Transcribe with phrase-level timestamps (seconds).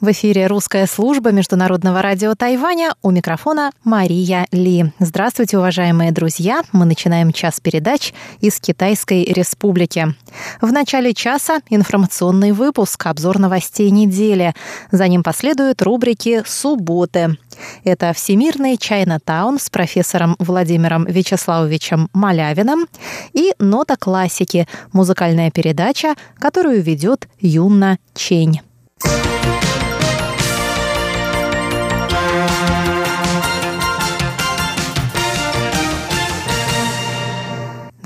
[0.00, 2.92] В эфире русская служба Международного радио Тайваня.
[3.02, 4.92] У микрофона Мария Ли.
[5.00, 6.62] Здравствуйте, уважаемые друзья.
[6.70, 10.14] Мы начинаем час передач из Китайской Республики.
[10.60, 14.54] В начале часа информационный выпуск, обзор новостей недели.
[14.92, 17.36] За ним последуют рубрики «Субботы».
[17.82, 22.86] Это «Всемирный Чайна-таун» с профессором Владимиром Вячеславовичем Малявиным
[23.32, 28.60] и «Нота классики»– музыкальная передача, которую ведет Юнна Чень.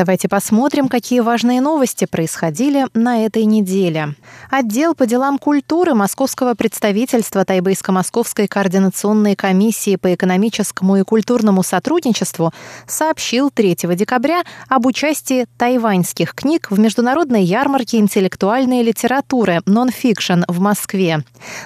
[0.02, 4.16] Давайте посмотрим, какие важные новости происходили на этой неделе.
[4.50, 12.52] Отдел по делам культуры Московского представительства Тайбейско-Московской координационной комиссии по экономическому и культурному сотрудничеству
[12.88, 21.22] сообщил 3 декабря об участии тайваньских книг в международной ярмарке интеллектуальной литературы «Non/fiction» в Москве.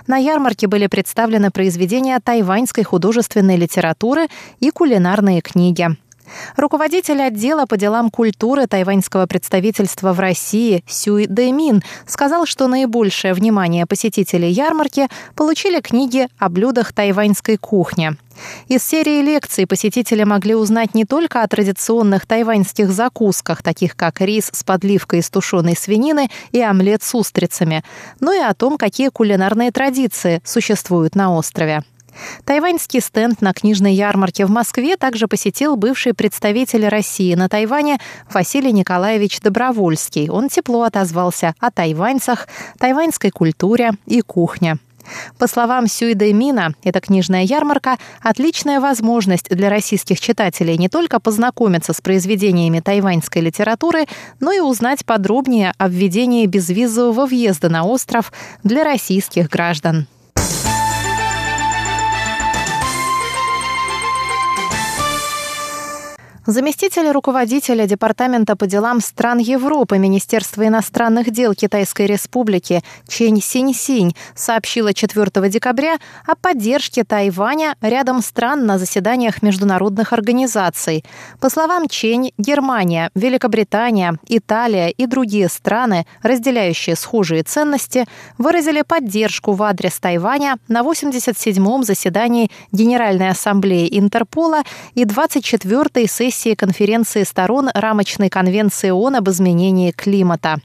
[0.07, 4.27] На ярмарке были представлены произведения тайваньской художественной литературы
[4.61, 5.97] и кулинарные книги.
[6.57, 13.87] Руководитель отдела по делам культуры тайваньского представительства в России Сюй Дэмин сказал, что наибольшее внимание
[13.87, 18.17] посетителей ярмарки получили книги о блюдах тайваньской кухни.
[18.69, 24.51] Из серии лекций посетители могли узнать не только о традиционных тайваньских закусках, таких как рис
[24.53, 27.83] с подливкой из тушеной свинины и омлет с устрицами,
[28.21, 31.83] но и о том, какие кулинарные традиции существуют на острове.
[32.45, 37.99] Тайваньский стенд на книжной ярмарке в Москве также посетил бывший представитель России на Тайване
[38.31, 40.29] Василий Николаевич Добровольский.
[40.29, 44.79] Он тепло отозвался о тайваньцах, тайваньской культуре и кухне.
[45.39, 51.93] По словам Сюида Мина, эта книжная ярмарка– отличная возможность для российских читателей не только познакомиться
[51.93, 54.07] с произведениями тайваньской литературы,
[54.41, 58.33] но и узнать подробнее о введении безвизового въезда на остров
[58.65, 60.07] для российских граждан.
[66.47, 74.95] Заместитель руководителя Департамента по делам стран Европы Министерства иностранных дел Китайской Республики Чень Синь-Синь сообщила
[74.95, 81.05] 4 декабря о поддержке Тайваня рядом стран на заседаниях международных организаций.
[81.41, 88.07] По словам Чень, Германия, Великобритания, Италия и другие страны, разделяющие схожие ценности,
[88.39, 94.63] выразили поддержку в адрес Тайваня на 87-м заседании Генеральной Ассамблеи Интерпола
[94.95, 100.59] и 24-й сессии сессии конференции сторон рамочной конвенции ООН об изменении климата.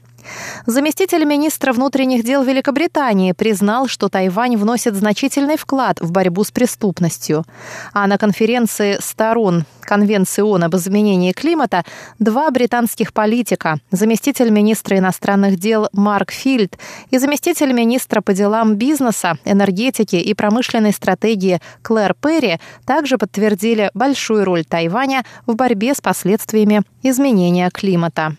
[0.66, 7.44] Заместитель министра внутренних дел Великобритании признал, что Тайвань вносит значительный вклад в борьбу с преступностью.
[7.92, 11.84] А на конференции сторон Конвенции ООН об изменении климата
[12.18, 16.78] два британских политика, заместитель министра иностранных дел Марк Фильд
[17.10, 24.44] и заместитель министра по делам бизнеса, энергетики и промышленной стратегии Клэр Перри также подтвердили большую
[24.44, 28.36] роль Тайваня в борьбе с последствиями изменения климата.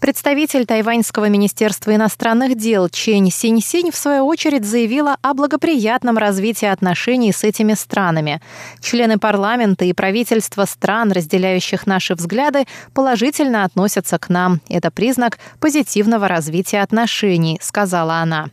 [0.00, 7.32] Представитель Тайваньского министерства иностранных дел Чень Синь-Синь в свою очередь заявила о благоприятном развитии отношений
[7.32, 8.40] с этими странами.
[8.80, 14.60] Члены парламента и правительства стран, разделяющих наши взгляды, положительно относятся к нам.
[14.68, 18.50] Это признак позитивного развития отношений, сказала она.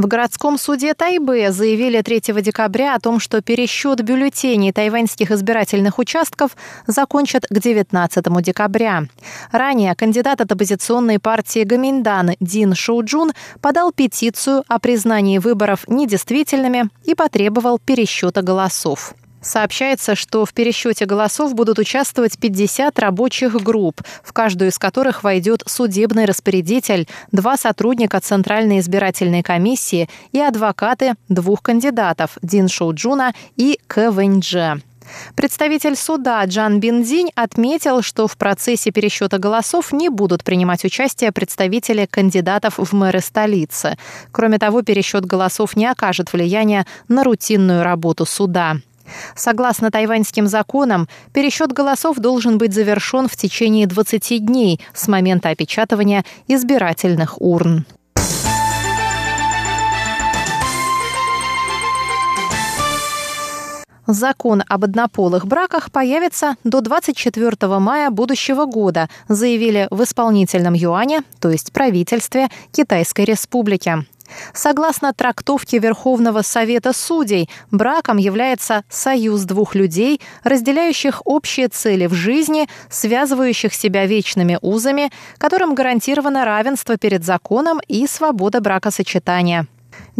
[0.00, 6.56] В городском суде Тайбе заявили 3 декабря о том, что пересчет бюллетеней тайваньских избирательных участков
[6.86, 9.04] закончат к 19 декабря.
[9.52, 17.14] Ранее кандидат от оппозиционной партии Гаминдан Дин Шоуджун подал петицию о признании выборов недействительными и
[17.14, 19.12] потребовал пересчета голосов.
[19.42, 25.62] Сообщается, что в пересчете голосов будут участвовать 50 рабочих групп, в каждую из которых войдет
[25.66, 34.10] судебный распорядитель, два сотрудника Центральной избирательной комиссии и адвокаты двух кандидатов– Дин Шоуджуна и Кэ
[34.10, 34.82] Вэньдже.
[35.34, 42.06] Представитель суда Джан Биндинь отметил, что в процессе пересчета голосов не будут принимать участие представители
[42.06, 43.96] кандидатов в мэры столицы.
[44.32, 48.76] Кроме того, пересчет голосов не окажет влияния на рутинную работу суда.
[49.34, 56.24] Согласно тайваньским законам, пересчет голосов должен быть завершен в течение 20 дней с момента опечатывания
[56.48, 57.86] избирательных урн.
[64.12, 71.48] Закон об однополых браках появится до 24 мая будущего года, заявили в исполнительном юане, то
[71.50, 74.04] есть правительстве Китайской Республики.
[74.52, 82.68] Согласно трактовке Верховного Совета Судей, браком является союз двух людей, разделяющих общие цели в жизни,
[82.88, 89.66] связывающих себя вечными узами, которым гарантировано равенство перед законом и свобода бракосочетания.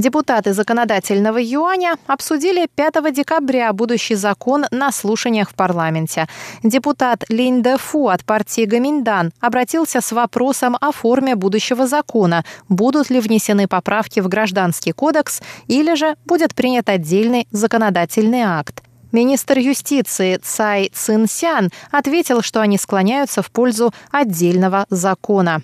[0.01, 6.27] Депутаты законодательного юаня обсудили 5 декабря будущий закон на слушаниях в парламенте.
[6.63, 13.21] Депутат Линь Фу от партии Гаминдан обратился с вопросом о форме будущего закона, будут ли
[13.21, 18.83] внесены поправки в Гражданский кодекс или же будет принят отдельный законодательный акт.
[19.13, 25.61] Министр юстиции Цай Цинсян ответил, что они склоняются в пользу отдельного закона.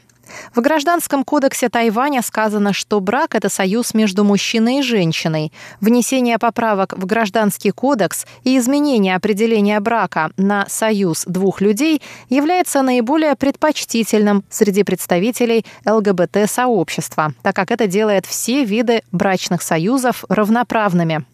[0.55, 5.52] В Гражданском кодексе Тайваня сказано, что брак– это союз между мужчиной и женщиной.
[5.81, 13.37] Внесение поправок в Гражданский кодекс и изменение определения брака на союз двух людей является наиболее
[13.37, 21.25] предпочтительным среди представителей ЛГБТ-сообщества, так как это делает все виды брачных союзов равноправными.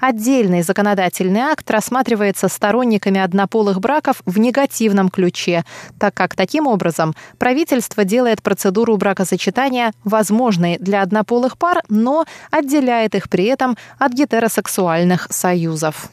[0.00, 5.64] Отдельный законодательный акт рассматривается сторонниками однополых браков в негативном ключе,
[5.98, 13.28] так как таким образом правительство делает процедуру бракосочетания возможной для однополых пар, но отделяет их
[13.28, 16.10] при этом от гетеросексуальных союзов.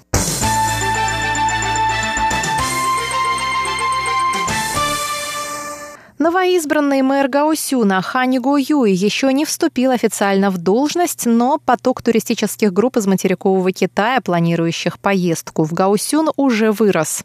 [6.20, 12.74] Новоизбранный мэр Гаусюна Хани Го Юй еще не вступил официально в должность, но поток туристических
[12.74, 17.24] групп из материкового Китая, планирующих поездку в Гаусюн, уже вырос.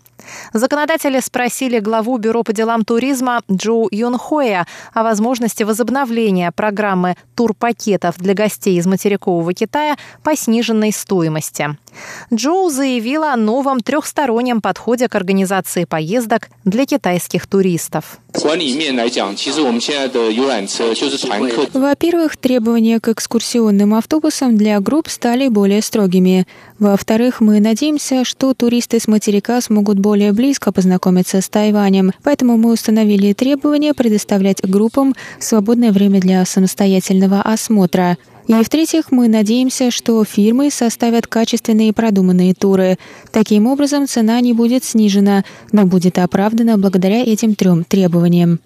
[0.52, 8.34] Законодатели спросили главу Бюро по делам туризма Джоу Юнхоя о возможности возобновления программы турпакетов для
[8.34, 11.76] гостей из материкового Китая по сниженной стоимости.
[12.32, 18.18] Джоу заявила о новом трехстороннем подходе к организации поездок для китайских туристов.
[21.72, 26.46] Во-первых, требования к экскурсионным автобусам для групп стали более строгими.
[26.78, 32.72] Во-вторых, мы надеемся, что туристы с материка смогут более близко познакомиться с Тайванем, поэтому мы
[32.72, 38.18] установили требование предоставлять группам свободное время для самостоятельного осмотра.
[38.46, 42.98] И в-третьих, мы надеемся, что фирмы составят качественные и продуманные туры.
[43.32, 48.60] Таким образом, цена не будет снижена, но будет оправдана благодаря этим трем требованиям.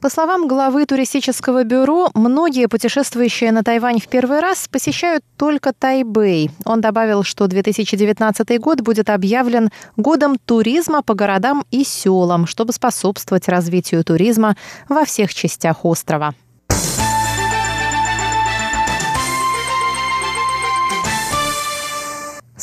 [0.00, 6.50] По словам главы туристического бюро, многие путешествующие на Тайвань в первый раз посещают только Тайбэй.
[6.66, 13.48] Он добавил, что 2019 год будет объявлен годом туризма по городам и селам, чтобы способствовать
[13.48, 14.54] развитию туризма
[14.88, 16.34] во всех частях острова.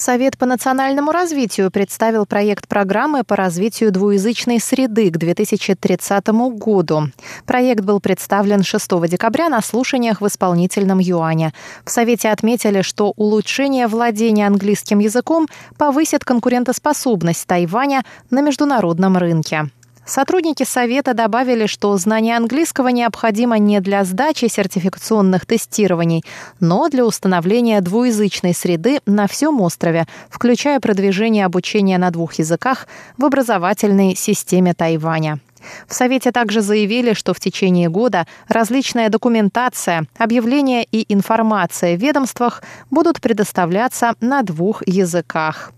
[0.04, 6.28] Совет по национальному развитию представил проект программы по развитию двуязычной среды к 2030
[6.58, 7.04] году.
[7.46, 11.54] Проект был представлен 6 декабря на слушаниях в исполнительном юане.
[11.86, 15.48] В Совете отметили, что улучшение владения английским языком
[15.78, 19.70] повысит конкурентоспособность Тайваня на международном рынке.
[20.06, 26.26] Сотрудники Совета добавили, что знание английского необходимо не для сдачи сертификационных тестирований,
[26.60, 33.24] но для установления двуязычной среды на всем острове, включая продвижение обучения на двух языках в
[33.24, 35.40] образовательной системе Тайваня.
[35.88, 42.62] В Совете также заявили, что в течение года различная документация, объявления и информация в ведомствах
[42.92, 45.72] будут предоставляться на двух языках.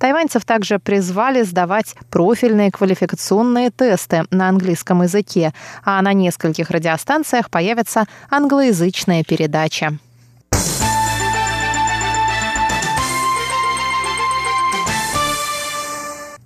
[0.00, 5.52] Тайваньцев также призвали сдавать профильные квалификационные тесты на английском языке,
[5.84, 9.98] а на нескольких радиостанциях появятся англоязычные передачи.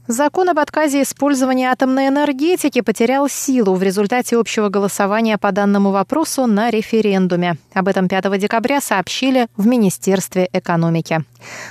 [0.07, 6.45] Закон об отказе использования атомной энергетики потерял силу в результате общего голосования по данному вопросу
[6.45, 7.57] на референдуме.
[7.73, 11.25] Об этом 5 декабря сообщили в Министерстве экономики.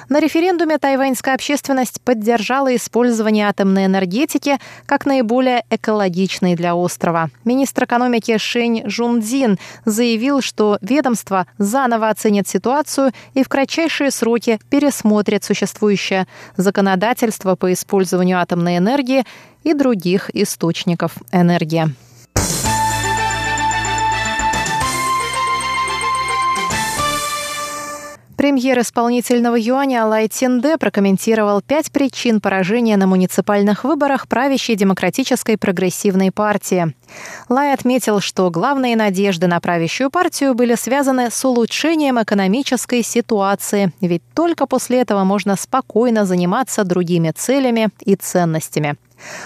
[0.10, 7.30] На референдуме тайваньская общественность поддержала использование атомной энергетики как наиболее экологичной для острова.
[7.46, 15.44] Министр экономики Шень Жундин заявил, что ведомство заново оценит ситуацию и в кратчайшие сроки пересмотрит
[15.44, 16.26] существующее
[16.58, 19.24] законодательство по использованию атомной энергии
[19.64, 21.94] и других источников энергии.
[28.44, 36.30] Премьер исполнительного юаня Лай Цинде прокомментировал пять причин поражения на муниципальных выборах правящей демократической прогрессивной
[36.30, 36.94] партии.
[37.48, 44.24] Лай отметил, что главные надежды на правящую партию были связаны с улучшением экономической ситуации, ведь
[44.36, 48.98] только после этого можно спокойно заниматься другими целями и ценностями.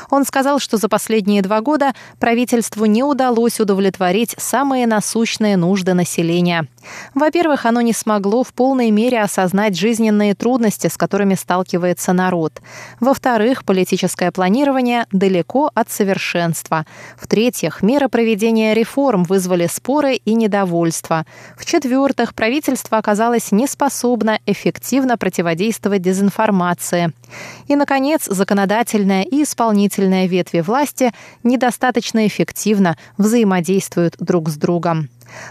[0.10, 6.68] Он сказал, что за последние два года правительству не удалось удовлетворить самые насущные нужды населения.
[7.14, 12.62] Во-первых, оно не смогло в полной мере осознать жизненные трудности, с которыми сталкивается народ.
[13.00, 16.86] Во-вторых, политическое планирование далеко от совершенства.
[17.18, 21.26] В-третьих, меры проведения реформ вызвали споры и недовольство.
[21.58, 27.14] В-четвертых, правительство оказалось неспособно эффективно противодействовать дезинформации.
[27.68, 31.12] И, наконец, законодательная и исполнительная ветви власти
[31.44, 35.10] недостаточно эффективно взаимодействуют друг с другом.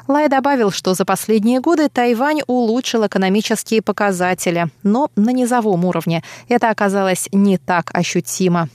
[0.09, 6.71] Лай добавил, что за последние годы Тайвань улучшил экономические показатели, но на низовом уровне это
[6.71, 8.69] оказалось не так ощутимо.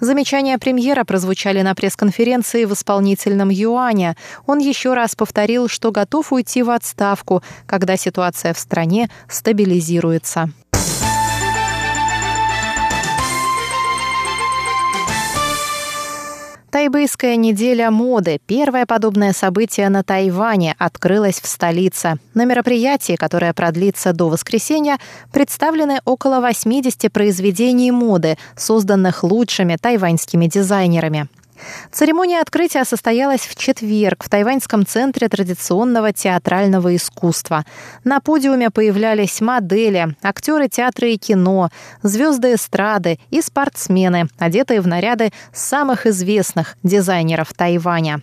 [0.00, 4.16] Замечания премьера прозвучали на пресс-конференции в исполнительном юане.
[4.46, 10.50] Он еще раз повторил, что готов уйти в отставку, когда ситуация в стране стабилизируется.
[16.72, 22.14] Тайбэйская неделя моды, первое подобное событие на Тайване, открылось в столице.
[22.32, 24.96] На мероприятии, которое продлится до воскресенья,
[25.32, 31.28] представлены около 80 произведений моды, созданных лучшими тайваньскими дизайнерами.
[31.90, 37.64] Церемония открытия состоялась в четверг в Тайваньском центре традиционного театрального искусства.
[38.04, 41.70] На подиуме появлялись модели, актеры театра и кино,
[42.02, 48.22] звезды эстрады и спортсмены, одетые в наряды самых известных дизайнеров Тайваня.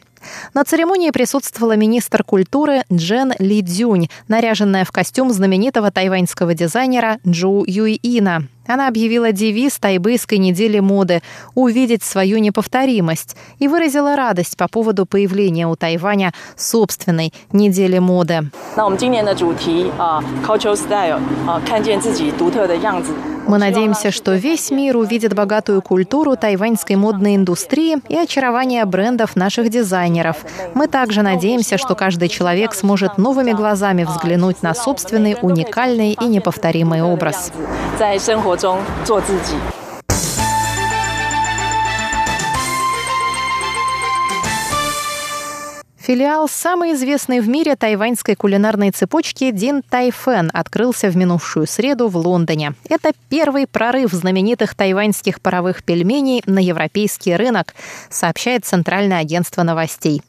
[0.53, 7.63] На церемонии присутствовала министр культуры Джен Ли Дзюнь, наряженная в костюм знаменитого тайваньского дизайнера Джу
[7.65, 8.47] Юйина.
[8.67, 11.21] Она объявила девиз тайбэйской недели моды
[11.55, 18.51] «Увидеть свою неповторимость» и выразила радость по поводу появления у Тайваня собственной недели моды.
[23.48, 29.68] Мы надеемся, что весь мир увидит богатую культуру тайваньской модной индустрии и очарование брендов наших
[29.68, 30.38] дизайнеров.
[30.74, 37.02] Мы также надеемся, что каждый человек сможет новыми глазами взглянуть на собственный уникальный и неповторимый
[37.02, 37.52] образ.
[38.56, 39.77] 中做自己。
[46.09, 52.17] Филиал самой известной в мире тайваньской кулинарной цепочки Дин Тайфен открылся в минувшую среду в
[52.17, 52.73] Лондоне.
[52.89, 57.75] Это первый прорыв знаменитых тайваньских паровых пельменей на европейский рынок,
[58.09, 60.23] сообщает Центральное агентство новостей.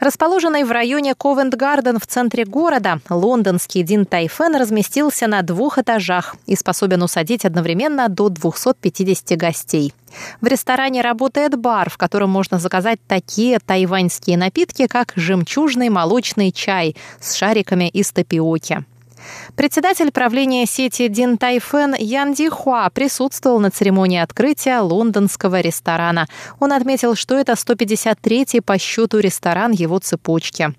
[0.00, 6.56] Расположенный в районе Ковент-Гарден в центре города, лондонский Дин Тайфен разместился на двух этажах и
[6.56, 9.92] способен усадить одновременно до 250 гостей.
[10.40, 16.96] В ресторане работает бар, в котором можно заказать такие тайваньские напитки, как жемчужный молочный чай
[17.20, 18.84] с шариками из тапиоки.
[19.54, 26.26] Председатель правления сети Дин Тайфен Ян Ди Хуа присутствовал на церемонии открытия лондонского ресторана.
[26.60, 30.74] Он отметил, что это 153-й по счету ресторан его цепочки.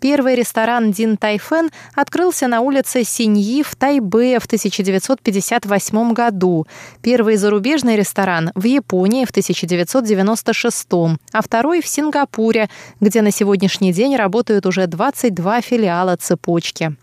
[0.00, 6.66] Первый ресторан Дин Тайфен открылся на улице Синьи в Тайбэе в 1958 году.
[7.02, 10.86] Первый зарубежный ресторан в Японии в 1996,
[11.32, 12.68] а второй в Сингапуре,
[13.00, 16.96] где на сегодняшний день работают уже 22 филиала цепочки.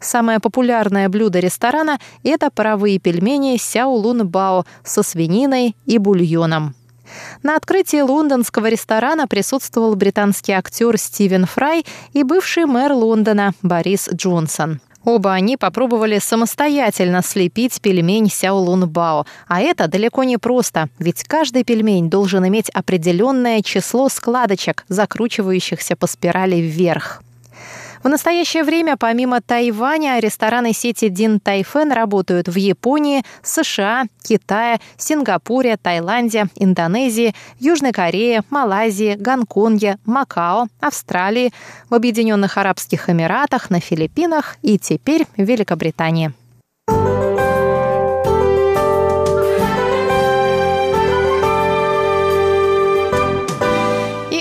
[0.00, 6.74] Самое популярное блюдо ресторана– это паровые пельмени Сяолун Бао со свининой и бульоном.
[7.42, 14.80] На открытии лондонского ресторана присутствовал британский актер Стивен Фрай и бывший мэр Лондона Борис Джонсон.
[15.06, 19.24] Оба они попробовали самостоятельно слепить пельмень Сяолун Бао.
[19.46, 26.08] А это далеко не просто, ведь каждый пельмень должен иметь определенное число складочек, закручивающихся по
[26.08, 27.22] спирали вверх.
[28.06, 35.76] В настоящее время помимо Тайваня рестораны сети Дин Тайфен работают в Японии, США, Китае, Сингапуре,
[35.76, 41.52] Таиланде, Индонезии, Южной Корее, Малайзии, Гонконге, Макао, Австралии,
[41.90, 46.32] в Объединенных Арабских Эмиратах, на Филиппинах и теперь в Великобритании.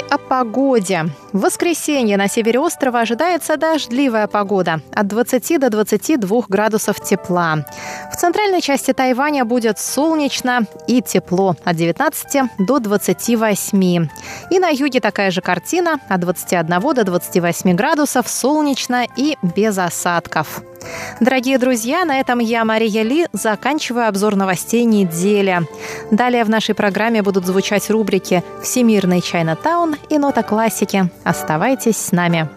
[0.09, 1.05] О погоде.
[1.33, 7.65] В воскресенье на севере острова ожидается дождливая погода от 20 до 22 градусов тепла.
[8.11, 14.07] В центральной части Тайваня будет солнечно и тепло от 19 до 28.
[14.51, 20.61] И на юге такая же картина от 21 до 28 градусов солнечно и без осадков.
[21.19, 25.67] Дорогие друзья, на этом я, Мария Ли, заканчиваю обзор новостей недели.
[26.11, 31.09] Далее в нашей программе будут звучать рубрики «Всемирный Чайнатаун» и «Нота классики».
[31.23, 32.49] Оставайтесь с нами.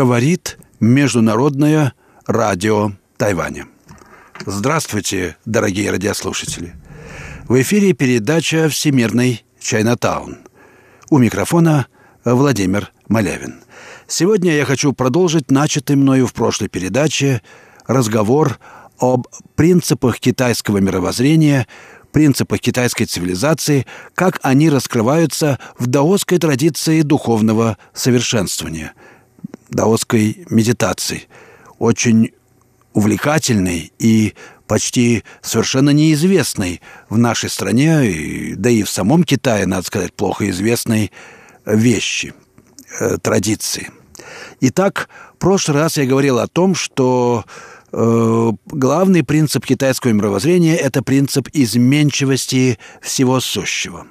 [0.00, 1.92] Говорит Международное
[2.26, 3.66] радио Тайваня.
[4.46, 6.72] Здравствуйте, дорогие радиослушатели.
[7.46, 10.38] В эфире передача «Всемирный Чайнатаун».
[11.10, 11.86] У микрофона
[12.24, 13.60] Владимир Малявин.
[14.06, 17.42] Сегодня я хочу продолжить начатый мною в прошлой передаче
[17.86, 18.58] разговор
[18.98, 21.66] об принципах китайского мировоззрения,
[22.10, 28.94] принципах китайской цивилизации, как они раскрываются в даосской традиции духовного совершенствования–
[29.70, 31.28] даосской медитации.
[31.78, 32.32] Очень
[32.92, 34.34] увлекательной и
[34.66, 41.10] почти совершенно неизвестной в нашей стране, да и в самом Китае, надо сказать, плохо известной
[41.66, 42.34] вещи,
[43.00, 43.90] э, традиции.
[44.60, 47.44] Итак, в прошлый раз я говорил о том, что
[47.92, 54.06] э, главный принцип китайского мировоззрения– это принцип изменчивости всего сущего.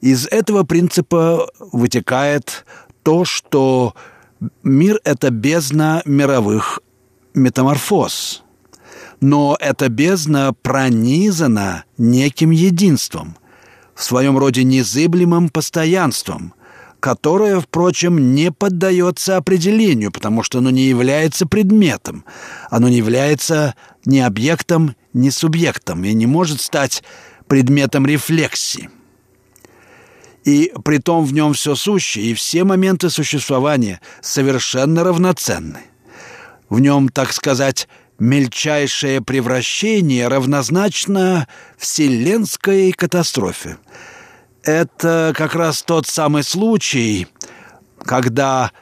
[0.00, 2.64] Из этого принципа вытекает
[3.02, 3.94] то, что
[4.62, 6.80] Мир— это бездна мировых
[7.34, 8.42] метаморфоз.
[9.20, 13.36] Но эта бездна пронизана неким единством,
[13.94, 16.54] в своем роде незыблемым постоянством,
[16.98, 22.24] которое, впрочем, не поддается определению, потому что оно не является предметом,
[22.70, 27.04] оно не является ни объектом, ни субъектом и не может стать
[27.46, 28.90] предметом рефлексии–
[30.44, 35.80] и при том в нем все сущее, и все моменты существования совершенно равноценны.
[36.68, 43.78] В нем, так сказать, мельчайшее превращение равнозначно вселенской катастрофе.
[44.62, 47.26] Это как раз тот самый случай,
[48.04, 48.72] когда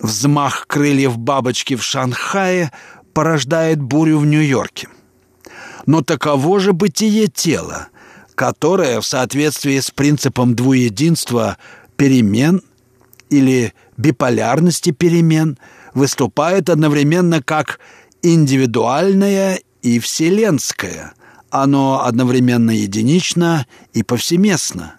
[0.00, 2.72] взмах крыльев бабочки в Шанхае
[3.12, 4.88] порождает бурю в Нью-Йорке.
[5.86, 7.88] Но таково же бытие тела–
[8.34, 11.58] которая в соответствии с принципом двуединства
[11.96, 12.62] перемен
[13.30, 15.58] или биполярности перемен
[15.94, 17.78] выступает одновременно как
[18.22, 21.14] индивидуальное и вселенское.
[21.50, 24.96] Оно одновременно единично и повсеместно.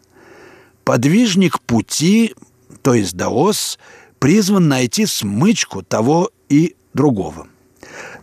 [0.86, 2.34] Подвижник пути,
[2.82, 3.78] то есть даос,
[4.20, 7.48] призван найти смычку того и другого.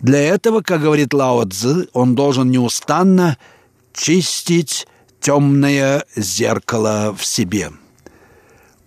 [0.01, 3.37] Для этого, как говорит Лао Цзы, он должен неустанно
[3.93, 4.87] чистить
[5.23, 7.71] темное зеркало в себе.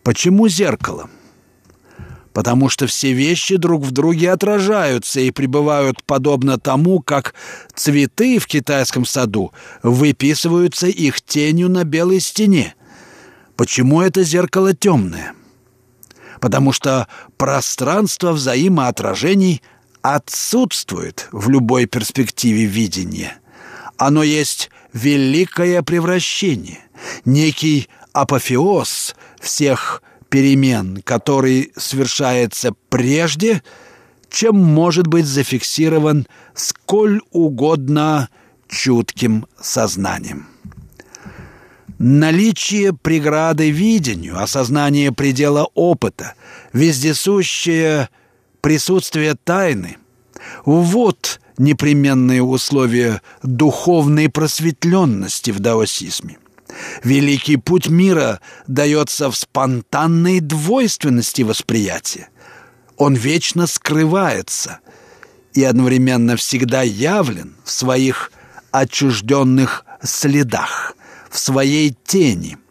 [0.03, 1.09] Почему зеркало?
[2.33, 7.33] Потому что все вещи друг в друге отражаются и пребывают подобно тому, как
[7.73, 12.75] цветы в китайском саду выписываются их тенью на белой стене.
[13.55, 15.33] Почему это зеркало темное?
[16.41, 19.61] Потому что пространство взаимоотражений
[20.01, 23.37] отсутствует в любой перспективе видения.
[23.97, 26.79] Оно есть великое превращение,
[27.25, 33.61] некий апофеоз всех перемен, который совершается прежде,
[34.31, 38.29] чем может быть зафиксирован сколь угодно
[38.69, 40.47] чутким сознанием.
[41.99, 46.33] Наличие преграды видению, осознание предела опыта,
[46.73, 48.09] вездесущее
[48.61, 49.97] присутствие тайны–
[50.65, 56.37] вот непременные условия духовной просветленности в даосизме.
[57.03, 62.29] Великий путь мира дается в спонтанной двойственности восприятия.
[62.97, 64.79] Он вечно скрывается
[65.53, 68.31] и одновременно всегда явлен в своих
[68.71, 70.95] отчужденных следах,
[71.29, 72.57] в своей тени–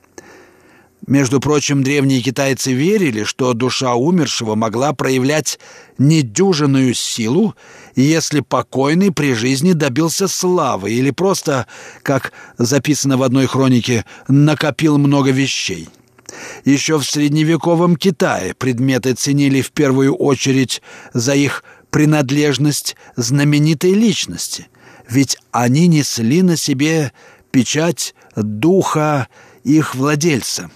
[1.06, 5.58] между прочим, древние китайцы верили, что душа умершего могла проявлять
[5.98, 7.54] недюжинную силу,
[8.02, 11.66] если покойный при жизни добился славы или просто,
[12.02, 15.88] как записано в одной хронике, накопил много вещей.
[16.64, 24.66] Еще в средневековом Китае предметы ценили в первую очередь за их принадлежность знаменитой личности.
[25.06, 27.12] ведь они несли на себе
[27.50, 29.28] печать духа
[29.62, 30.70] их владельца.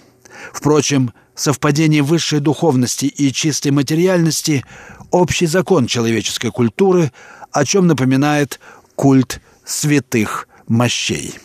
[0.53, 4.63] Впрочем, совпадение высшей духовности и чистой материальности–
[5.11, 7.11] общий закон человеческой культуры,
[7.51, 8.59] о чем напоминает
[8.95, 11.35] культ святых мощей.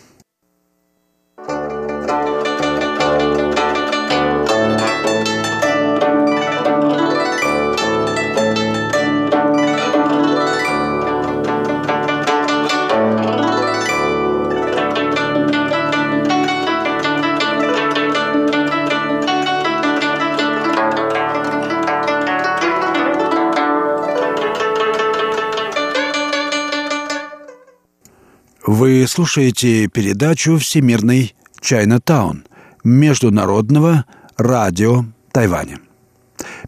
[28.67, 32.47] Вы слушаете передачу «Всемирный Чайна-таун»
[32.83, 34.05] Международного
[34.37, 35.77] радио Тайваня.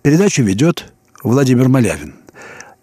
[0.04, 2.14] Передачу ведет Владимир Малявин.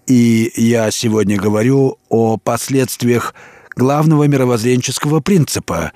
[0.09, 3.37] И я сегодня говорю о последствиях
[3.77, 5.93] главного мировоззренческого принципа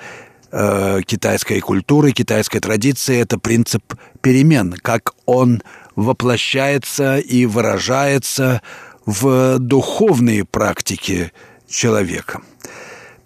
[0.53, 3.19] э, китайской культуры, китайской традиции.
[3.19, 3.83] Это принцип
[4.21, 5.65] перемен, как он
[5.97, 8.63] воплощается и выражается
[9.07, 11.33] в духовные практики
[11.67, 12.43] человека–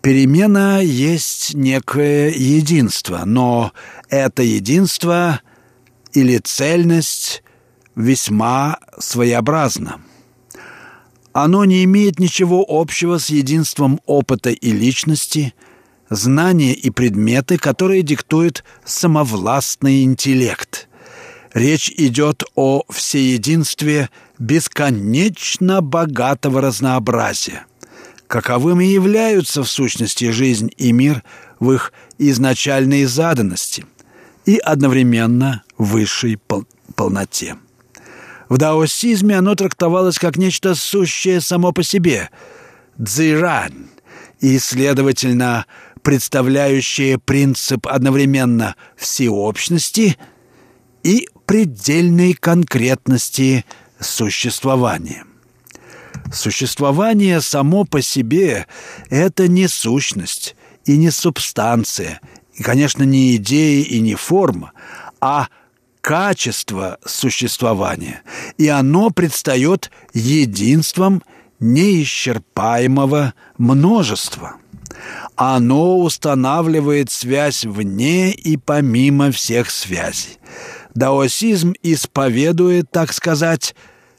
[0.03, 3.73] Перемена есть некое единство, но
[4.09, 5.41] это единство
[6.13, 7.45] или цельность
[7.95, 10.01] весьма своеобразно.
[11.33, 15.55] Оно не имеет ничего общего с единством опыта и личности,
[16.11, 20.89] знания и предметы, которые диктует самовластный интеллект.
[21.55, 24.11] Речь идет о всеединстве
[24.41, 27.67] бесконечно богатого разнообразия–
[28.33, 31.23] каковым и являются в сущности жизнь и мир
[31.61, 33.85] в их изначальной заданности
[34.47, 36.65] и одновременно высшей пол
[36.97, 37.57] полноте.
[38.49, 42.31] В даосизме оно трактовалось как нечто сущее само по себе–
[42.97, 43.89] дзирань,
[44.41, 45.67] и, следовательно,
[46.01, 50.17] представляющее принцип одновременно всеобщности
[51.03, 53.67] и предельной конкретности
[54.01, 55.27] существования.
[56.33, 58.67] Существование само по себе–
[59.11, 62.21] это не сущность и не субстанция,
[62.55, 64.73] и, конечно, не идея и не форма,
[65.21, 65.49] а
[66.01, 68.23] качество существования,
[68.57, 71.23] и оно предстает единством
[71.61, 74.57] неисчерпаемого множества.
[75.37, 80.39] Оно устанавливает связь вне и помимо всех связей.
[80.95, 83.75] Даосизм исповедует, так сказать,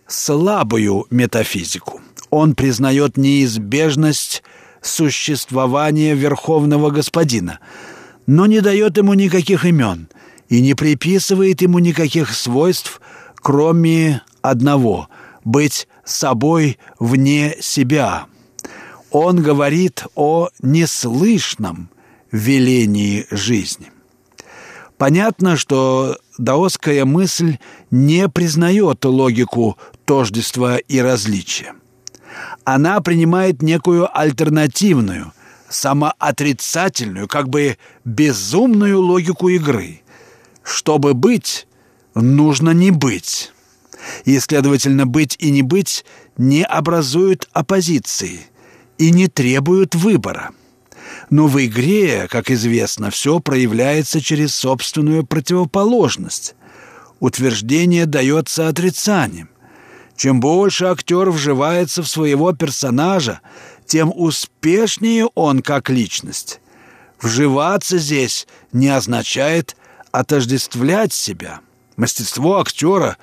[0.07, 2.01] слабую метафизику.
[2.29, 4.43] Он признает неизбежность
[4.81, 7.59] существования Верховного Господина,
[8.25, 10.07] но не дает ему никаких имен
[10.49, 13.01] и не приписывает ему никаких свойств,
[13.35, 15.09] кроме одного–
[15.43, 18.25] быть собой вне себя.
[19.11, 21.89] Он говорит о неслышном
[22.31, 23.92] велении жизни.
[24.97, 27.57] Понятно, что даосская мысль
[27.91, 31.73] не признает логику тождества и различия.
[32.63, 35.33] Она принимает некую альтернативную,
[35.69, 40.01] самоотрицательную, как бы безумную логику игры.
[40.63, 41.67] Чтобы быть,
[42.15, 43.51] нужно не быть.
[44.25, 46.05] И, следовательно, быть и не быть
[46.37, 48.39] не образуют оппозиции
[48.97, 50.51] и не требуют выбора.
[51.29, 56.55] Но в игре, как известно, все проявляется через собственную противоположность.
[57.19, 59.49] Утверждение дается отрицанием.
[60.15, 63.41] Чем больше актер вживается в своего персонажа,
[63.85, 66.59] тем успешнее он как личность.
[67.21, 69.75] Вживаться здесь не означает
[70.11, 71.61] отождествлять себя.
[71.95, 73.17] Мастерство актера,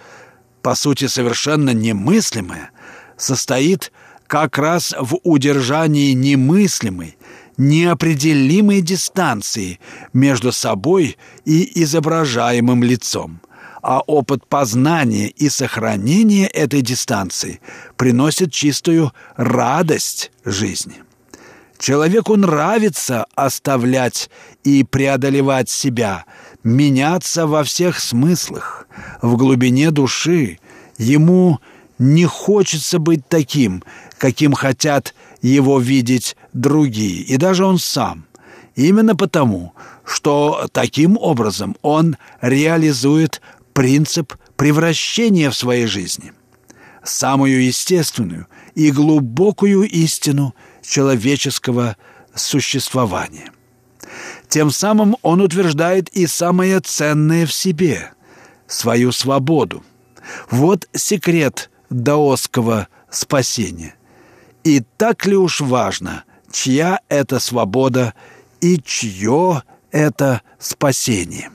[0.62, 2.70] по сути совершенно немыслимое,
[3.16, 3.92] состоит
[4.26, 7.18] как раз в удержании немыслимой,
[7.56, 9.78] неопределимой дистанции
[10.12, 13.40] между собой и изображаемым лицом
[13.82, 17.60] а опыт познания и сохранения этой дистанции
[17.96, 20.96] приносит чистую радость жизни.
[21.78, 24.28] Человеку нравится оставлять
[24.64, 26.26] и преодолевать себя,
[26.62, 28.86] меняться во всех смыслах.
[29.22, 30.58] В глубине души
[30.98, 31.58] ему
[31.98, 33.82] не хочется быть таким,
[34.18, 38.26] каким хотят его видеть другие, и даже он сам.
[38.74, 43.40] Именно потому, что таким образом он реализует
[43.72, 46.32] принцип превращения в своей жизни,
[47.02, 51.96] самую естественную и глубокую истину человеческого
[52.34, 53.52] существования.
[54.48, 58.12] Тем самым он утверждает и самое ценное в себе–
[58.70, 59.82] свою свободу.
[60.50, 63.94] Вот секрет даосского спасения.
[64.64, 68.14] И так ли уж важно чья это свобода
[68.60, 71.50] и чье это спасение.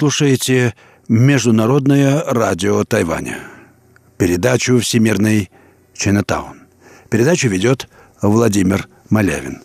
[0.00, 0.74] Слушаете
[1.08, 3.40] Международное радио Тайваня.
[4.16, 5.50] Передачу «Всемирный
[5.92, 6.62] Чайнатаун».
[7.10, 7.86] Передачу ведет
[8.22, 9.60] Владимир Малявин.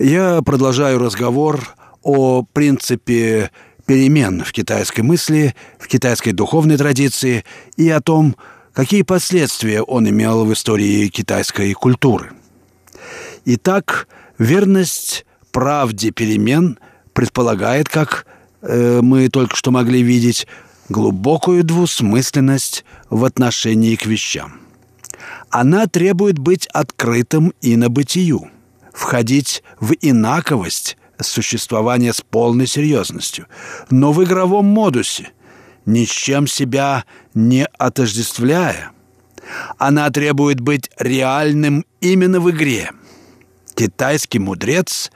[0.00, 1.60] Я продолжаю разговор
[2.02, 3.52] о принципе
[3.86, 7.44] перемен в китайской мысли, в китайской духовной традиции
[7.76, 8.34] и о том,
[8.72, 12.32] какие последствия он имел в истории китайской культуры.
[13.44, 16.76] Итак, верность правде перемен
[17.12, 18.26] предполагает как
[18.66, 20.46] Э, мы только что могли видеть
[20.88, 24.60] глубокую двусмысленность в отношении к вещам.
[25.50, 28.50] Она требует быть открытым и на бытию,
[28.92, 33.46] входить в инаковость существования с полной серьезностью,
[33.90, 35.30] но в игровом модусе,
[35.86, 38.90] ни с чем себя не отождествляя.
[39.78, 42.90] Она требует быть реальным именно в игре.
[43.76, 45.12] Китайский мудрец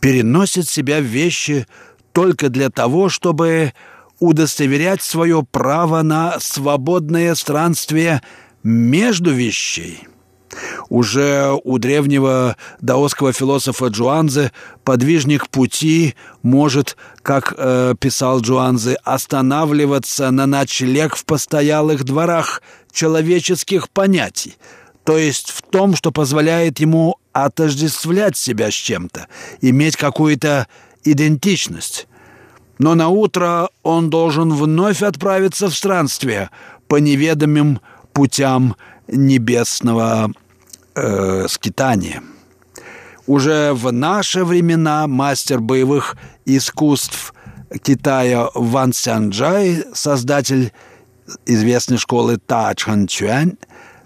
[0.00, 1.66] переносит себя в вещи
[2.12, 3.72] только для того, чтобы
[4.18, 8.22] удостоверять свое право на свободное странствие
[8.62, 10.06] между вещей.
[10.88, 14.52] Уже у древнего даосского философа Джуанзе
[14.84, 24.56] подвижник пути может, как э, писал Джуанзе, останавливаться на ночлег в постоялых дворах человеческих понятий,
[25.04, 29.28] то есть в том, что позволяет ему отождествлять себя с чем-то,
[29.60, 30.66] иметь какую-то
[31.04, 32.06] идентичность.
[32.78, 36.50] Но на утро он должен вновь отправиться в странствие
[36.88, 37.80] по неведомым
[38.12, 40.32] путям небесного
[40.94, 42.22] э, скитания.
[43.26, 47.34] Уже в наши времена мастер боевых искусств
[47.82, 50.72] Китая Ван Сянджай, создатель
[51.46, 53.56] известной школы Та Чхан Чуань,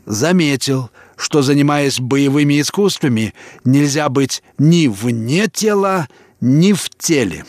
[0.04, 6.08] заметил, что, занимаясь боевыми искусствами, нельзя быть ни вне тела,
[6.44, 7.44] ни в теле.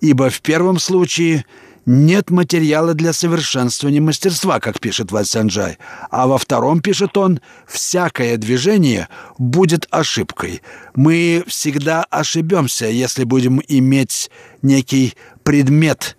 [0.00, 1.44] Ибо в первом случае
[1.84, 5.78] нет материала для совершенствования мастерства, как пишет Вальсанджай,
[6.10, 10.62] а во втором, пишет он, всякое движение будет ошибкой.
[10.94, 14.30] Мы всегда ошибемся, если будем иметь
[14.62, 16.16] некий предмет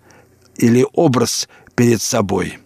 [0.56, 2.58] или образ перед собой.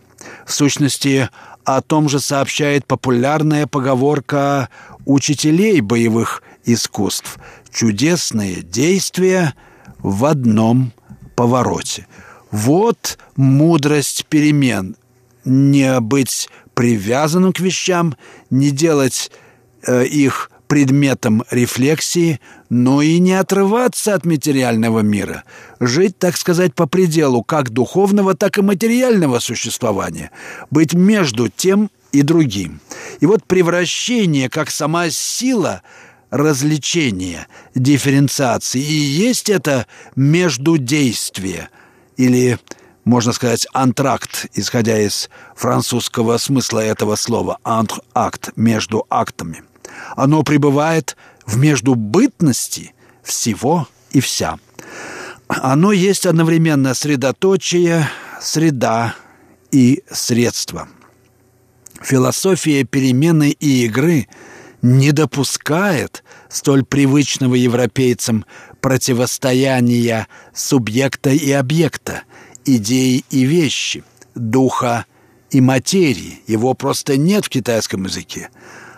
[0.46, 1.28] В сущности,
[1.64, 4.68] о том же сообщает популярная поговорка
[5.06, 7.38] учителей боевых искусств
[7.72, 9.54] чудесные действия
[9.98, 10.92] в одном
[11.34, 12.06] повороте.
[12.50, 14.96] Вот мудрость перемен.
[15.44, 18.14] Не быть привязанным к вещам,
[18.50, 19.30] не делать
[19.86, 25.44] э, их предметом рефлексии, но и не отрываться от материального мира.
[25.80, 30.30] Жить, так сказать, по пределу как духовного, так и материального существования.
[30.70, 32.80] Быть между тем и другим.
[33.20, 35.82] И вот превращение, как сама сила–
[36.32, 38.80] развлечения, дифференциации.
[38.80, 41.68] И есть это междудействие
[42.16, 42.58] или,
[43.04, 49.62] можно сказать, антракт, исходя из французского смысла этого слова, антракт, между актами.
[50.16, 54.58] Оно пребывает в междубытности всего и вся.
[55.48, 58.08] Оно есть одновременно средоточие,
[58.40, 59.14] среда
[59.70, 60.88] и средство.
[62.00, 64.28] Философия перемены и игры–
[64.82, 68.44] не допускает столь привычного европейцам
[68.80, 72.22] противостояния субъекта и объекта,
[72.64, 74.02] идеи и вещи,
[74.34, 75.06] духа
[75.50, 76.42] и материи.
[76.48, 78.50] Его просто нет в китайском языке.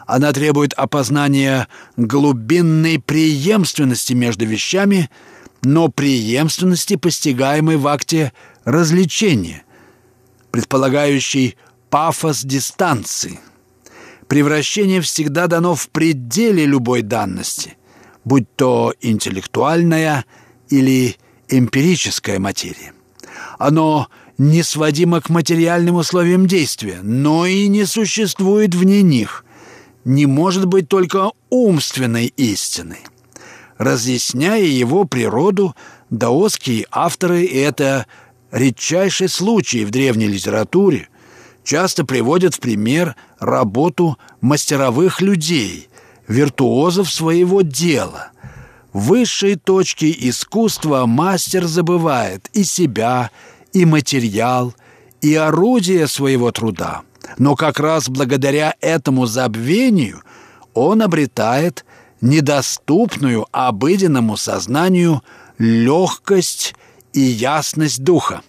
[0.07, 5.11] Она требует опознания глубинной преемственности между вещами,
[5.63, 8.33] но преемственности, постигаемой в акте
[8.65, 9.65] развлечения,
[10.51, 11.57] предполагающей
[11.91, 13.39] пафос дистанции–
[14.29, 17.77] Превращение всегда дано в пределе любой данности,
[18.25, 20.25] будь то интеллектуальная
[20.69, 21.17] или
[21.49, 22.93] эмпирическая материя.
[23.59, 24.09] Оно
[24.39, 29.45] не сводимо к материальным условиям действия, но и не существует вне них,
[30.05, 33.01] не может быть только умственной истиной.
[33.79, 35.75] Разъясняя его природу,
[36.11, 38.07] даосские авторы, это
[38.51, 41.09] редчайший случай в древней литературе,
[41.65, 45.89] часто приводят в пример работу мастеровых людей,
[46.29, 48.29] виртуозов своего дела.
[48.93, 53.31] В высшей точке искусства мастер забывает и себя,
[53.73, 54.75] и материал,
[55.21, 57.03] и орудие своего труда.
[57.39, 60.23] Но как раз благодаря этому забвению
[60.75, 61.85] он обретает
[62.21, 65.23] недоступную обыденному сознанию
[65.59, 66.75] легкость
[67.13, 68.43] и ясность духа.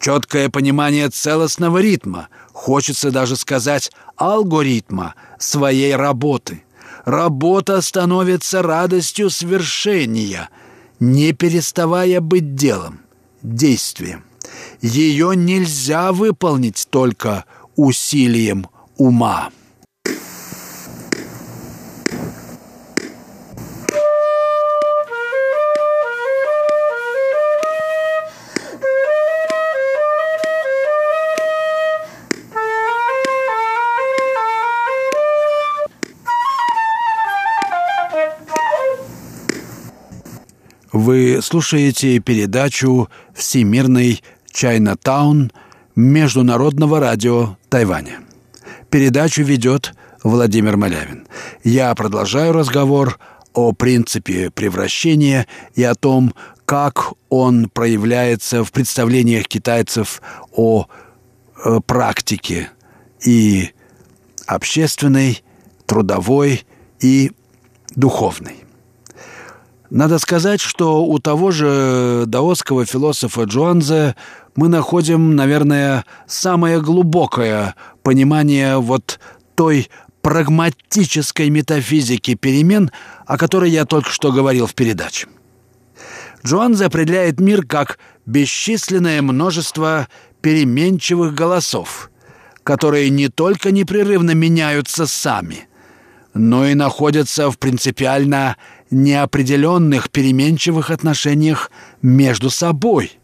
[0.00, 6.64] Четкое понимание целостного ритма, хочется даже сказать алгоритма своей работы.
[7.04, 10.48] Работа становится радостью свершения,
[11.00, 13.00] не переставая быть делом,
[13.42, 14.24] действием.
[14.80, 17.44] Ее нельзя выполнить только
[17.76, 19.50] усилием ума.
[41.50, 45.50] Слушаете передачу «Всемирный Чайнатаун»
[45.96, 48.20] Международного радио Тайваня.
[48.88, 51.26] Передачу ведет Владимир Малявин.
[51.64, 53.18] Я продолжаю разговор
[53.52, 56.34] о принципе превращения и о том,
[56.66, 60.86] как он проявляется в представлениях китайцев о
[61.64, 62.70] э, практике
[63.26, 63.70] и
[64.46, 65.42] общественной,
[65.86, 66.62] трудовой
[67.00, 67.32] и
[67.96, 68.69] духовной.
[69.90, 74.14] Надо сказать, что у того же даосского философа Джуанзе
[74.54, 77.74] мы находим, наверное, самое глубокое
[78.04, 79.18] понимание вот
[79.56, 79.88] той
[80.22, 82.92] прагматической метафизики перемен,
[83.26, 85.26] о которой я только что говорил в передаче.
[86.46, 90.06] Джуанзе определяет мир как бесчисленное множество
[90.40, 92.10] переменчивых голосов,
[92.62, 95.68] которые не только непрерывно меняются сами,
[96.32, 98.56] но и находятся в принципиально
[98.90, 101.70] неопределенных переменчивых отношениях
[102.02, 103.18] между собой.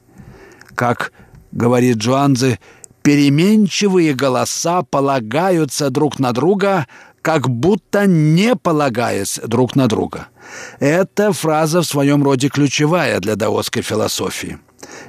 [0.74, 1.12] Как
[1.52, 2.58] говорит Джуанзе,
[3.02, 6.86] переменчивые голоса полагаются друг на друга,
[7.22, 10.28] как будто не полагаясь друг на друга.
[10.78, 14.58] Эта фраза в своем роде ключевая для даосской философии.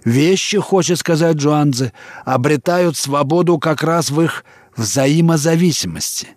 [0.04, 1.94] Вещи, хочет сказать Джуанзе,
[2.26, 6.30] обретают свободу как раз в их взаимозависимости,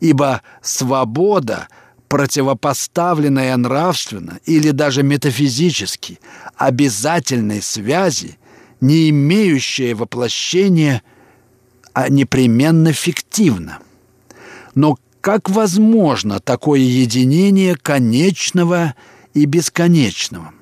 [0.00, 1.68] ибо свобода–
[2.12, 6.20] противопоставленная нравственно или даже метафизически
[6.56, 8.38] обязательной связи,
[8.82, 11.02] не имеющая воплощения,
[11.94, 13.78] а непременно фиктивна.
[14.74, 18.94] Но как возможно такое единение конечного
[19.32, 20.52] и бесконечного?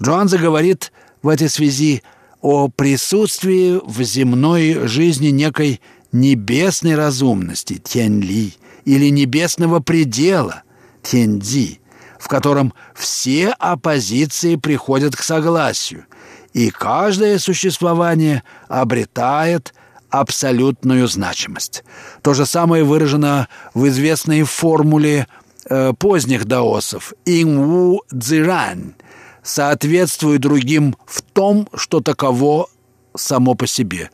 [0.00, 2.04] Джоанза говорит в этой связи
[2.40, 5.80] о присутствии в земной жизни некой
[6.12, 10.62] небесной разумности, тянь-ли, или небесного предела,
[11.02, 11.80] Тенди,
[12.18, 16.06] в котором все оппозиции приходят к согласию,
[16.52, 19.74] и каждое существование обретает
[20.10, 21.84] абсолютную значимость.
[22.22, 25.26] То же самое выражено в известной формуле
[25.68, 28.94] э, поздних даосов «инву цзирань»
[29.42, 32.68] соответствует другим в том, что таково
[33.14, 34.10] само по себе.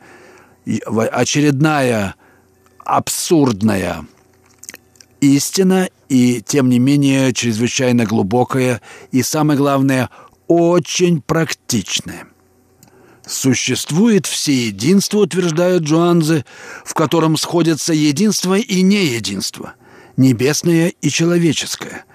[0.85, 2.15] Очередная
[2.83, 4.05] абсурдная
[5.21, 10.09] истина и, тем не менее, чрезвычайно глубокая и, самое главное,
[10.47, 12.27] очень практичная.
[13.25, 16.45] Существует всеединство, утверждает Джуанзе,
[16.83, 19.73] в котором сходятся единство и неединство,
[20.15, 22.05] небесное и человеческое,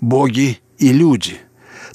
[0.00, 1.38] боги и люди.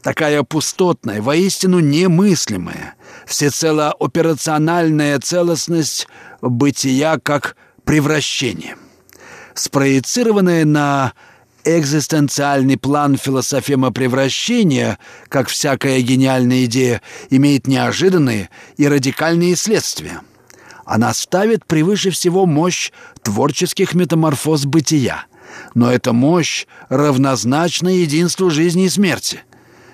[0.02, 6.08] Такая пустотная, воистину немыслимая, всецело операциональная целостность
[6.42, 8.76] бытия как превращение–
[9.56, 11.14] спроецированная на
[11.66, 20.22] экзистенциальный план философема превращения, как всякая гениальная идея, имеет неожиданные и радикальные следствия.
[20.86, 22.92] Она ставит превыше всего мощь
[23.24, 25.26] творческих метаморфоз бытия.
[25.74, 29.42] Но эта мощь равнозначна единству жизни и смерти.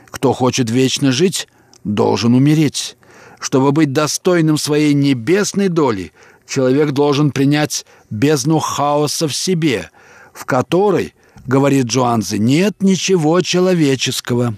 [0.07, 1.47] Кто хочет вечно жить,
[1.85, 2.97] должен умереть.
[3.39, 6.11] Чтобы быть достойным своей небесной доли,
[6.47, 9.89] человек должен принять бездну хаоса в себе,
[10.33, 14.55] в которой, говорит Джоанзе, нет ничего человеческого.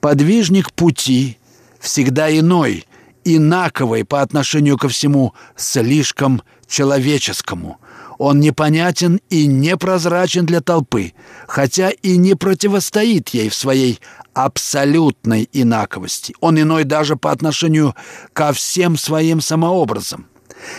[0.00, 1.38] Подвижник пути
[1.80, 2.84] всегда иной,
[3.24, 7.78] инаковый по отношению ко всему слишком человеческому.
[8.18, 11.12] Он непонятен и непрозрачен для толпы,
[11.46, 14.00] хотя и не противостоит ей в своей
[14.32, 16.34] абсолютной инаковости.
[16.40, 17.94] Он иной даже по отношению
[18.32, 20.26] ко всем своим самообразам.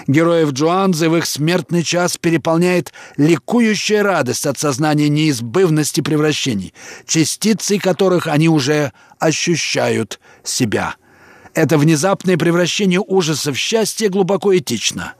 [0.07, 6.73] Героев Джуанзы в их смертный час переполняет ликующая радость от сознания неизбывности превращений,
[7.05, 10.95] частицей которых они уже ощущают себя.
[11.53, 15.13] Это внезапное превращение ужаса в счастье глубоко этично.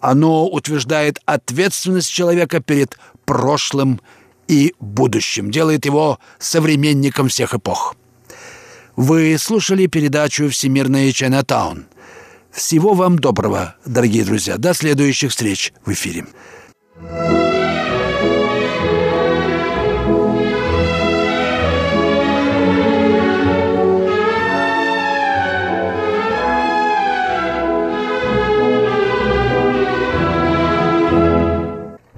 [0.00, 4.00] Оно утверждает ответственность человека перед прошлым
[4.48, 7.96] и будущим, делает его современником всех эпох.
[8.96, 11.86] Вы слушали передачу «Всемирная Чайнатаун».
[12.56, 14.56] Всего вам доброго, дорогие друзья.
[14.56, 16.24] До следующих встреч в эфире.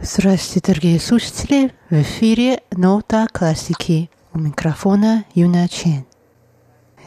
[0.00, 1.72] Здравствуйте, дорогие слушатели!
[1.90, 4.08] В эфире «Нота классики».
[4.32, 6.07] У микрофона Юна Чен.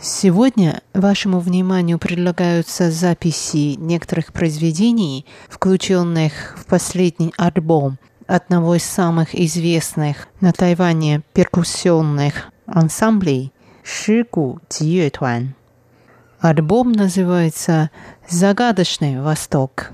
[0.03, 10.27] Сегодня вашему вниманию предлагаются записи некоторых произведений, включенных в последний альбом одного из самых известных
[10.39, 15.53] на Тайване перкуссионных ансамблей Шигу Цюэтуан.
[16.39, 17.91] Альбом называется
[18.27, 19.91] «Загадочный Восток».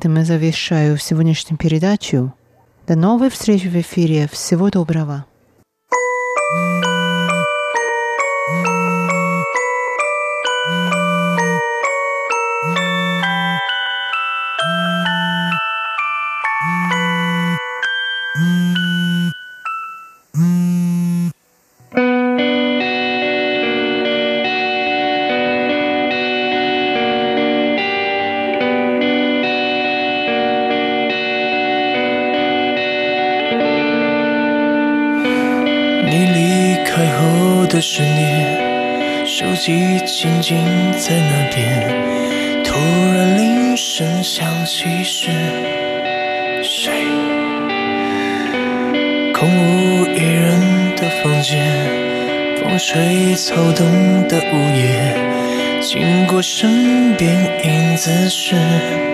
[0.00, 2.32] Этом я завершаю сегодняшнюю передачу.
[2.86, 4.30] До новой встречи в эфире.
[4.32, 5.26] Всего доброго.
[51.22, 55.14] 房间风吹草动的午夜，
[55.82, 57.30] 经过身边
[57.62, 59.09] 影子是。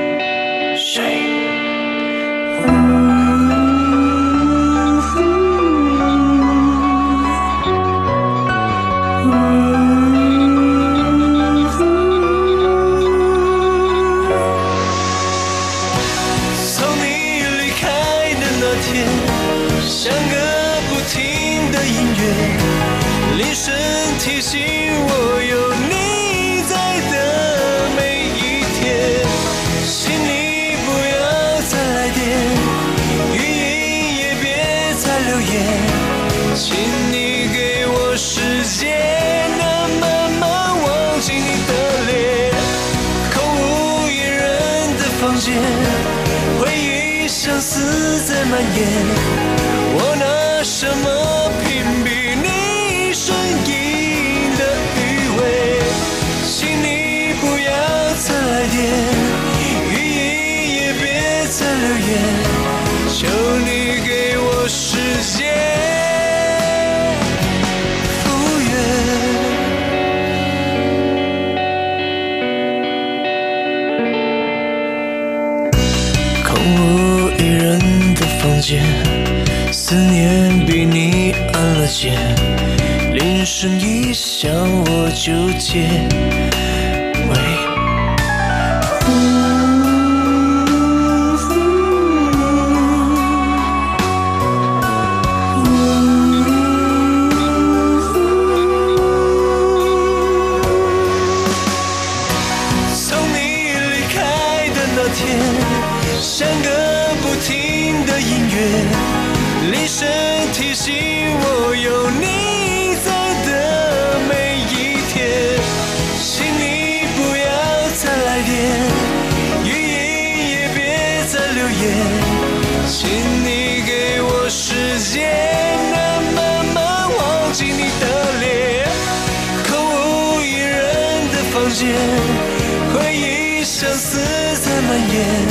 [133.79, 134.19] 相思
[134.63, 135.47] 在蔓延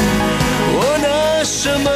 [0.73, 1.94] 我拿什么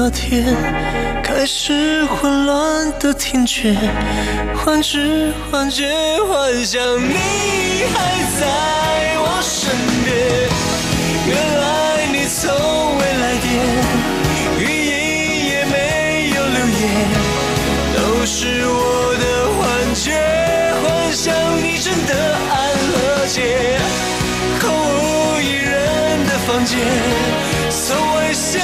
[0.00, 0.54] 那天
[1.24, 3.74] 开始混乱的听觉，
[4.54, 5.88] 幻知幻觉
[6.30, 7.14] 幻想你
[7.92, 7.98] 还
[8.38, 8.46] 在
[9.18, 9.74] 我身
[10.04, 10.14] 边，
[11.26, 12.48] 原来你从
[12.96, 13.50] 未来电，
[14.60, 16.80] 语音也没有留言，
[17.96, 18.38] 都是
[18.68, 18.78] 我
[19.18, 19.24] 的
[19.58, 19.60] 幻
[19.96, 20.14] 觉，
[20.80, 22.14] 幻想你真的
[22.54, 22.56] 安
[22.94, 23.76] 了街，
[24.60, 26.78] 空无一人的房间，
[27.68, 28.60] 从未笑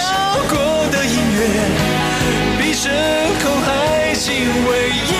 [0.48, 0.56] 过
[0.92, 1.23] 的夜。
[1.34, 1.40] 月
[2.58, 2.92] 比深
[3.42, 4.32] 空还紧
[4.68, 5.13] 为一